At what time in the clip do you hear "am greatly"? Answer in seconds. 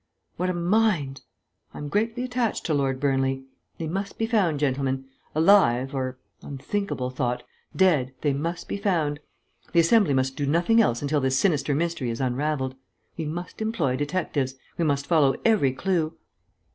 1.77-2.23